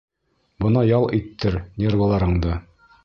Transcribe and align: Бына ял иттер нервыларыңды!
Бына 0.65 0.83
ял 0.91 1.05
иттер 1.19 1.59
нервыларыңды! 1.83 2.57